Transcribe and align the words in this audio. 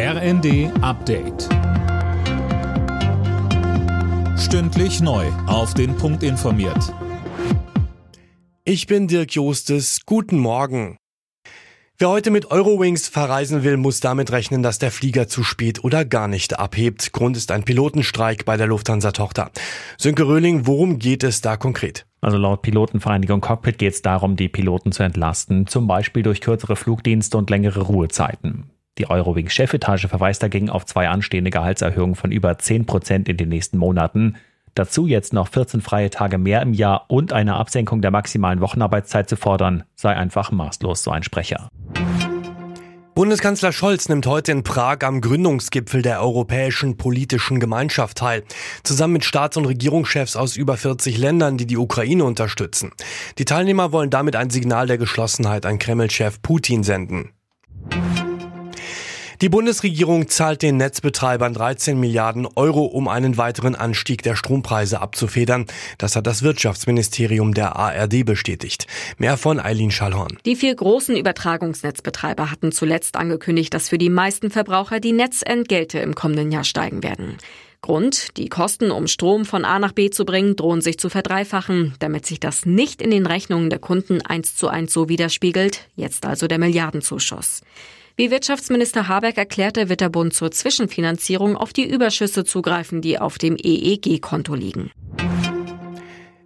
RND 0.00 0.70
Update. 0.80 1.48
Stündlich 4.38 5.00
neu. 5.00 5.26
Auf 5.48 5.74
den 5.74 5.96
Punkt 5.96 6.22
informiert. 6.22 6.94
Ich 8.62 8.86
bin 8.86 9.08
Dirk 9.08 9.32
Jostes. 9.32 10.02
Guten 10.06 10.38
Morgen. 10.38 10.98
Wer 11.98 12.10
heute 12.10 12.30
mit 12.30 12.52
Eurowings 12.52 13.08
verreisen 13.08 13.64
will, 13.64 13.76
muss 13.76 13.98
damit 13.98 14.30
rechnen, 14.30 14.62
dass 14.62 14.78
der 14.78 14.92
Flieger 14.92 15.26
zu 15.26 15.42
spät 15.42 15.82
oder 15.82 16.04
gar 16.04 16.28
nicht 16.28 16.60
abhebt. 16.60 17.12
Grund 17.12 17.36
ist 17.36 17.50
ein 17.50 17.64
Pilotenstreik 17.64 18.44
bei 18.44 18.56
der 18.56 18.68
Lufthansa-Tochter. 18.68 19.50
Sönke 19.96 20.28
Röhling, 20.28 20.68
worum 20.68 21.00
geht 21.00 21.24
es 21.24 21.40
da 21.40 21.56
konkret? 21.56 22.06
Also 22.20 22.38
laut 22.38 22.62
Pilotenvereinigung 22.62 23.40
Cockpit 23.40 23.78
geht 23.78 23.94
es 23.94 24.02
darum, 24.02 24.36
die 24.36 24.48
Piloten 24.48 24.92
zu 24.92 25.02
entlasten, 25.02 25.66
zum 25.66 25.88
Beispiel 25.88 26.22
durch 26.22 26.40
kürzere 26.40 26.76
Flugdienste 26.76 27.36
und 27.36 27.50
längere 27.50 27.80
Ruhezeiten. 27.80 28.70
Die 28.98 29.08
Eurowings-Chefetage 29.08 30.08
verweist 30.08 30.42
dagegen 30.42 30.70
auf 30.70 30.84
zwei 30.84 31.08
anstehende 31.08 31.50
Gehaltserhöhungen 31.50 32.16
von 32.16 32.32
über 32.32 32.58
10 32.58 32.84
Prozent 32.84 33.28
in 33.28 33.36
den 33.36 33.48
nächsten 33.48 33.78
Monaten. 33.78 34.36
Dazu 34.74 35.06
jetzt 35.06 35.32
noch 35.32 35.48
14 35.48 35.80
freie 35.80 36.10
Tage 36.10 36.38
mehr 36.38 36.62
im 36.62 36.72
Jahr 36.72 37.06
und 37.08 37.32
eine 37.32 37.54
Absenkung 37.54 38.02
der 38.02 38.10
maximalen 38.10 38.60
Wochenarbeitszeit 38.60 39.28
zu 39.28 39.36
fordern, 39.36 39.84
sei 39.94 40.14
einfach 40.14 40.50
maßlos, 40.50 41.02
so 41.02 41.10
ein 41.10 41.22
Sprecher. 41.22 41.68
Bundeskanzler 43.14 43.72
Scholz 43.72 44.08
nimmt 44.08 44.28
heute 44.28 44.52
in 44.52 44.62
Prag 44.62 44.98
am 45.00 45.20
Gründungsgipfel 45.20 46.02
der 46.02 46.20
Europäischen 46.22 46.96
Politischen 46.96 47.58
Gemeinschaft 47.58 48.18
teil, 48.18 48.44
zusammen 48.84 49.14
mit 49.14 49.24
Staats- 49.24 49.56
und 49.56 49.66
Regierungschefs 49.66 50.36
aus 50.36 50.56
über 50.56 50.76
40 50.76 51.18
Ländern, 51.18 51.58
die 51.58 51.66
die 51.66 51.78
Ukraine 51.78 52.22
unterstützen. 52.22 52.92
Die 53.38 53.44
Teilnehmer 53.44 53.90
wollen 53.90 54.10
damit 54.10 54.36
ein 54.36 54.50
Signal 54.50 54.86
der 54.86 54.98
Geschlossenheit 54.98 55.66
an 55.66 55.80
Kreml-Chef 55.80 56.40
Putin 56.42 56.84
senden. 56.84 57.30
Die 59.40 59.48
Bundesregierung 59.48 60.26
zahlt 60.26 60.62
den 60.62 60.78
Netzbetreibern 60.78 61.54
13 61.54 62.00
Milliarden 62.00 62.48
Euro, 62.56 62.86
um 62.86 63.06
einen 63.06 63.36
weiteren 63.36 63.76
Anstieg 63.76 64.24
der 64.24 64.34
Strompreise 64.34 65.00
abzufedern. 65.00 65.66
Das 65.96 66.16
hat 66.16 66.26
das 66.26 66.42
Wirtschaftsministerium 66.42 67.54
der 67.54 67.76
ARD 67.76 68.24
bestätigt. 68.24 68.88
Mehr 69.16 69.36
von 69.36 69.60
Eileen 69.60 69.92
Schallhorn. 69.92 70.38
Die 70.44 70.56
vier 70.56 70.74
großen 70.74 71.16
Übertragungsnetzbetreiber 71.16 72.50
hatten 72.50 72.72
zuletzt 72.72 73.14
angekündigt, 73.14 73.72
dass 73.72 73.88
für 73.88 73.98
die 73.98 74.10
meisten 74.10 74.50
Verbraucher 74.50 74.98
die 74.98 75.12
Netzentgelte 75.12 76.00
im 76.00 76.16
kommenden 76.16 76.50
Jahr 76.50 76.64
steigen 76.64 77.04
werden. 77.04 77.36
Grund, 77.80 78.36
die 78.38 78.48
Kosten, 78.48 78.90
um 78.90 79.06
Strom 79.06 79.44
von 79.44 79.64
A 79.64 79.78
nach 79.78 79.92
B 79.92 80.10
zu 80.10 80.24
bringen, 80.24 80.56
drohen 80.56 80.80
sich 80.80 80.98
zu 80.98 81.10
verdreifachen. 81.10 81.94
Damit 82.00 82.26
sich 82.26 82.40
das 82.40 82.66
nicht 82.66 83.00
in 83.00 83.12
den 83.12 83.24
Rechnungen 83.24 83.70
der 83.70 83.78
Kunden 83.78 84.20
eins 84.20 84.56
zu 84.56 84.66
eins 84.66 84.92
so 84.92 85.08
widerspiegelt, 85.08 85.86
jetzt 85.94 86.26
also 86.26 86.48
der 86.48 86.58
Milliardenzuschuss. 86.58 87.62
Wie 88.18 88.32
Wirtschaftsminister 88.32 89.06
Habeck 89.06 89.38
erklärte, 89.38 89.88
wird 89.88 90.00
der 90.00 90.08
Bund 90.08 90.34
zur 90.34 90.50
Zwischenfinanzierung 90.50 91.56
auf 91.56 91.72
die 91.72 91.88
Überschüsse 91.88 92.44
zugreifen, 92.44 93.00
die 93.00 93.20
auf 93.20 93.38
dem 93.38 93.54
EEG-Konto 93.56 94.56
liegen. 94.56 94.90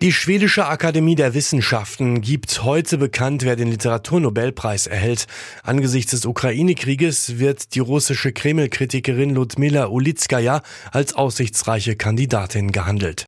Die 0.00 0.12
Schwedische 0.12 0.66
Akademie 0.66 1.16
der 1.16 1.34
Wissenschaften 1.34 2.20
gibt 2.20 2.62
heute 2.62 2.98
bekannt, 2.98 3.42
wer 3.42 3.56
den 3.56 3.68
Literaturnobelpreis 3.68 4.86
erhält. 4.86 5.26
Angesichts 5.64 6.12
des 6.12 6.24
Ukraine-Krieges 6.24 7.40
wird 7.40 7.74
die 7.74 7.80
russische 7.80 8.30
Kreml-Kritikerin 8.30 9.30
Ludmila 9.30 9.88
Ulitskaya 9.88 10.62
als 10.92 11.14
aussichtsreiche 11.14 11.96
Kandidatin 11.96 12.70
gehandelt. 12.70 13.25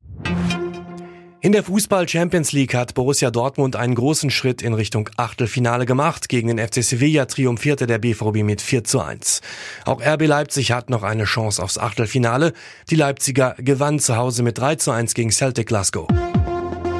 In 1.41 1.53
der 1.53 1.63
Fußball 1.63 2.05
Champions 2.09 2.51
League 2.51 2.73
hat 2.73 2.93
Borussia 2.95 3.31
Dortmund 3.31 3.77
einen 3.77 3.95
großen 3.95 4.29
Schritt 4.29 4.61
in 4.61 4.73
Richtung 4.73 5.09
Achtelfinale 5.15 5.85
gemacht. 5.85 6.27
Gegen 6.27 6.49
den 6.49 6.59
FC 6.59 6.83
Sevilla 6.83 7.27
triumphierte 7.27 7.87
der 7.87 7.97
BVB 7.97 8.43
mit 8.43 8.61
4 8.61 8.83
zu 8.83 8.99
1. 8.99 9.39
Auch 9.85 10.01
RB 10.01 10.27
Leipzig 10.27 10.73
hat 10.73 10.89
noch 10.89 11.03
eine 11.03 11.23
Chance 11.23 11.63
aufs 11.63 11.77
Achtelfinale. 11.77 12.51
Die 12.89 12.95
Leipziger 12.95 13.55
gewannen 13.57 13.99
zu 13.99 14.17
Hause 14.17 14.43
mit 14.43 14.57
3 14.57 14.75
zu 14.75 14.91
1 14.91 15.13
gegen 15.13 15.31
Celtic 15.31 15.67
Glasgow. 15.67 16.09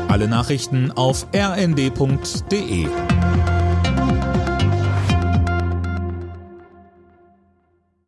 Alle 0.08 0.30
Nachrichten 0.30 0.92
auf 0.92 1.28
rnd.de 1.36 2.88